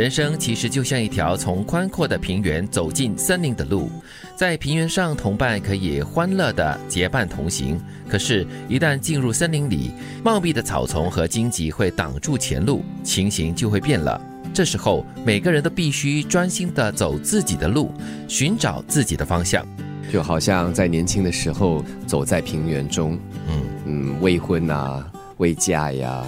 [0.00, 3.90] 人生其实就像一条从宽阔的平原走进森林的路，
[4.34, 7.78] 在平原上同伴可以欢乐的结伴同行，
[8.08, 9.90] 可是，一旦进入森林里，
[10.24, 14.18] 茂密的草丛和荆棘会挡住前路，情形就会变了。
[14.54, 17.92] 这时候，每个人都必须专心的走自己的路，
[18.26, 19.62] 寻找自己的方向。
[20.10, 25.12] 就好像在年轻的时候走在平原中，嗯嗯，未婚啊。
[25.36, 26.22] 未嫁呀，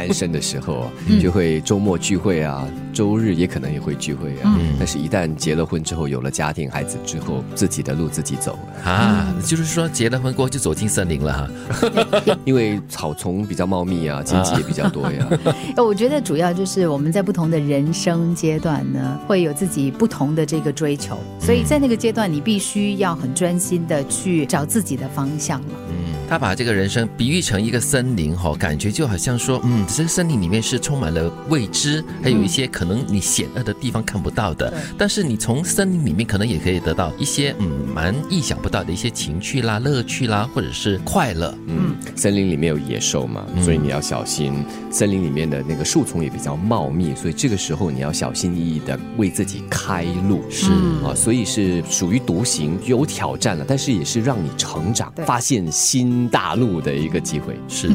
[0.00, 0.90] 单身的时候
[1.20, 4.58] 就会周末聚会啊，周日也可能也会聚会啊。
[4.78, 9.28] 但是，一旦结了婚之后，有了家庭、孩子之后，自己的路自己走啊。
[9.44, 15.28] 就是说，结了婚过后就走进森林了哈， 因为草丛比较茂密啊，荆棘也比较多呀。
[15.76, 25.68] 我觉得主要就是我们在不同的人生阶段呢，会有自己不同的这个追求，所以在那个阶段，你必须要很专心的去找自己的方向了。
[25.90, 26.09] 嗯。
[26.30, 34.72] 他把这个人生比喻成一个森林，哈，感觉就好像说，嗯，这个森林里面是充满了未知，还有一些可能你险恶的地方看不到的。
[34.96, 41.52] 但是你从森林里面可能也可以得到一些，嗯，蛮意想不到的一些情趣啦、乐趣啦，或者是快乐。
[41.66, 44.64] 嗯，森林里面有野兽嘛，所以你要小心。
[44.92, 50.44] 森林里面的那个树丛也比较茂密，所以这个时候你要小心翼翼的为自己开路。
[50.48, 50.70] 是
[51.04, 56.19] 啊，所以是属于独行，有挑战了，但是也是让你成长、发现新。
[56.28, 57.90] 大陆的一个机会 是，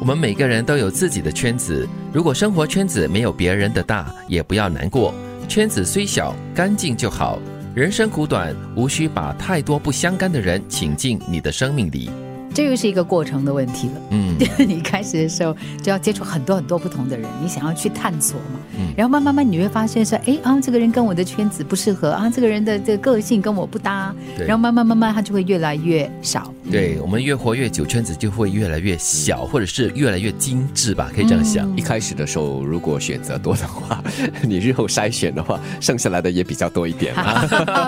[0.00, 1.88] 我们每个人都有自己的圈子。
[2.12, 5.14] 如果生活圈子没有别人的大，也不要难过。
[5.48, 7.38] 圈子虽小，干净就好。
[7.74, 12.10] 人生苦短，无需把太多不相干的人请进你的生命里。
[12.52, 13.92] 这又是一个过程的问题了。
[14.10, 18.60] 嗯， 你开始的时候就要接触很多很多不同的人，你想要去探索嘛。
[18.76, 24.14] 嗯，然后慢慢慢你会发现说，哎啊，这个人跟我的圈子不适合啊，这个人的这个个性跟我不搭。
[24.36, 24.46] 对。
[24.46, 26.52] 然后慢慢慢慢他就会越来越少。
[26.70, 31.76] 对我们越活越久，圈子就会越来越小，或者是越来越精致吧，可以这样想。
[31.76, 34.02] 一开始的时候，如果选择多的话，
[34.42, 37.14] 你日后筛选的话，剩下来的也比较多一点。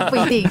[0.09, 0.49] 不一定。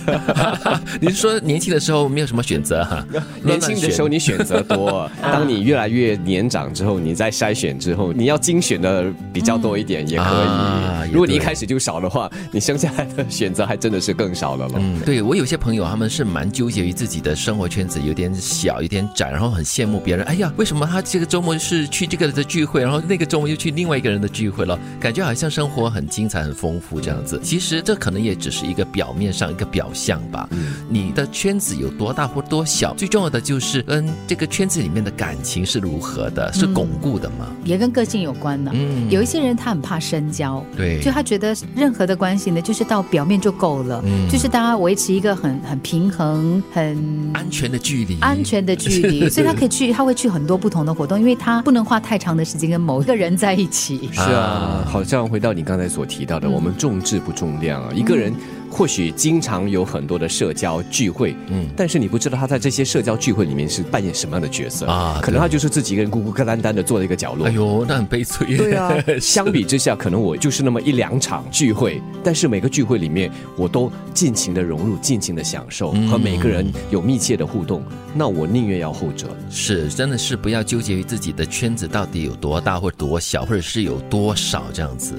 [1.00, 3.04] 你是说年轻的时候没有什么选择哈？
[3.42, 4.01] 年轻的时候。
[4.08, 11.10] 你选择多， 当你越来越年长之后，你再筛选之后，你要精选的比较多一点也可以。
[11.12, 14.74] 如果你一开始就少的话，你剩下来的选择还真的是更少了了。
[14.76, 20.24] 嗯，对我有些朋友他们是蛮纠结于自己的生活圈子有点小、有点窄，然后很羡慕别人。
[20.26, 24.78] 哎呀，为什么他这个周末是去这个人的聚会，然后那个周末又去另外一个人的聚会了？
[25.00, 27.40] 感觉好像生活很精彩、很丰富这样子。
[27.42, 30.48] 其实这可能也只是一个表面上一个表象吧。
[30.50, 34.14] 嗯，你的圈子有多大或多小，最重要的就是嗯。
[34.26, 36.50] 这个圈子里面的感情是如何的？
[36.52, 37.46] 是巩固的吗？
[37.64, 38.70] 也跟个性有关呢。
[38.74, 54.08] 嗯，有一些人他很怕深交，对，就他觉得任何的关系呢，就是到表面就够了，嗯，就是大家维持一个很很平衡、很安全的距离，安全的距离， 所以他可以去，他会去很多不同的活动，因为他不能花太长的时间跟某一个人在一起。
[54.12, 58.32] 是啊，好像回到你刚才所提到的，我们重质不重量啊，一个人。
[58.72, 65.20] 或许经常有很多的社交聚会，嗯，但是你不知道他在这些社交聚会里面是扮演什么样的角色啊？
[65.22, 67.46] 可能他就是自己一个人孤孤单单的坐在一个角落。
[67.46, 68.56] 哎呦，那很悲催。
[68.56, 77.82] 对啊， 相比之下，可能我就是那么一两场聚会，但是每个聚会里面我都尽情的融入，尽情的享受，和每个人有密切的互动。
[78.14, 79.36] 那我宁愿要后者。
[79.50, 85.14] 是，真的是不要纠结于自己的圈子到底有多大或多小，或者是有多少这样子。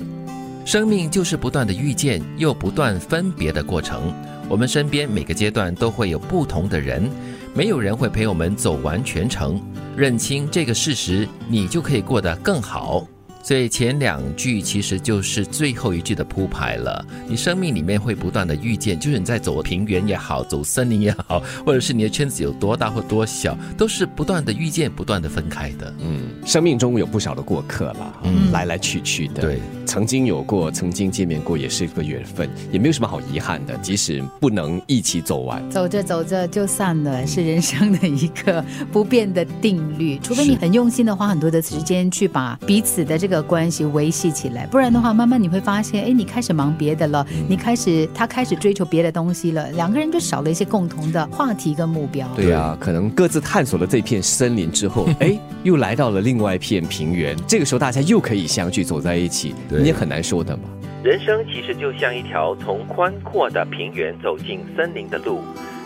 [0.66, 4.14] 生命就是不断的遇见又不断分别的过程。
[4.50, 7.10] 我们身边每个阶段都会有不同的人，
[7.54, 9.62] 没有人会陪我们走完全程。
[9.96, 13.06] 认清这个事实，你就可以过得更好。
[13.44, 17.06] 所以前两句其实就是最后一句的铺排了。
[17.28, 25.94] 你生命里面会不断的遇见，就是你在走平原也好，走森林也好，或者是你的圈子有多大或多小，都是不断的遇见，不断的分开的。
[26.00, 29.42] 嗯，生命中有不少的过客了，嗯，来来去去的。
[29.42, 29.60] 对，
[29.94, 33.78] 曾经有过，曾经见面过，也是一个缘分，也没有什么好遗憾的。
[33.78, 40.18] 即使不能一起走完，走着走着就散了，是人生的一个不变的定律。
[40.18, 43.44] 除非你很用心的花很多的时间去把彼此的这个。
[43.44, 52.28] 关系维系起来，不然的话，慢慢你会发现，哎，你开始忙别的了，你开始他开始追求别的东西了，两个人就少了一些共同的话题跟目标。
[52.36, 60.64] 对啊，可能各自探索了这片森林之后， 哎，又来到了另外一片平原，这个时候大家又可以相聚走在一起，你也很难说的嘛。
[61.04, 65.42] 人生其实就像一条从宽阔的平原走进森林的路，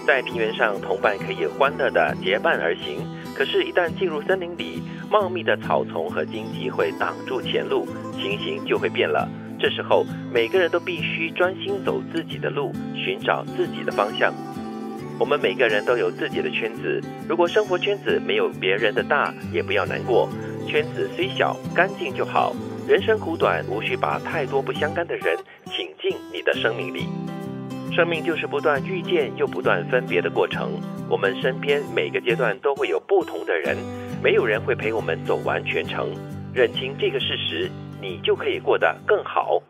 [0.05, 2.99] 在平原上同伴可以欢乐的结伴而行，
[3.33, 4.83] 可是，一旦进入森林里。
[5.09, 7.87] 茂密的草丛和荆棘会挡住前路，
[8.21, 9.27] 情形就会变了。
[9.57, 14.31] 这时候，每个人都必须专心走自己的路，寻找自己的方向。
[15.17, 20.29] 我们每个人都有自己的圈子，如果生活圈子没有别人的大，也不要难过。
[20.67, 22.53] 圈子虽小，干净就好。
[22.87, 27.05] 人生苦短，无需把太多不相干的人请进你的生命里。
[27.93, 30.71] 生命就是不断遇见又不断分别的过程。
[31.09, 33.75] 我们身边每个阶段都会有不同的人，
[34.23, 36.15] 没有人会陪我们走完全程。
[36.53, 37.69] 认清这个事实，
[38.01, 39.61] 你就可以过得更好。